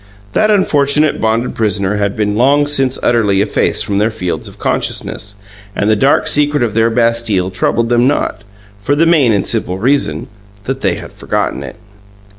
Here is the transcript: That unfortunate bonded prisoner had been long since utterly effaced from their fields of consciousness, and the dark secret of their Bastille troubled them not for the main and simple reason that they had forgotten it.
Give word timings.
That 0.33 0.49
unfortunate 0.49 1.21
bonded 1.21 1.53
prisoner 1.53 1.97
had 1.97 2.15
been 2.15 2.35
long 2.35 2.65
since 2.65 2.97
utterly 3.03 3.39
effaced 3.39 3.85
from 3.85 3.99
their 3.99 4.09
fields 4.09 4.47
of 4.47 4.57
consciousness, 4.57 5.35
and 5.75 5.91
the 5.91 5.95
dark 5.95 6.27
secret 6.27 6.63
of 6.63 6.73
their 6.73 6.89
Bastille 6.89 7.51
troubled 7.51 7.89
them 7.89 8.07
not 8.07 8.43
for 8.79 8.95
the 8.95 9.05
main 9.05 9.31
and 9.31 9.45
simple 9.45 9.77
reason 9.77 10.27
that 10.63 10.81
they 10.81 10.95
had 10.95 11.13
forgotten 11.13 11.61
it. 11.61 11.75